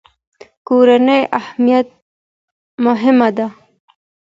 کورنۍ 0.67 1.21
مهمه 2.85 3.27
ده. 3.37 3.47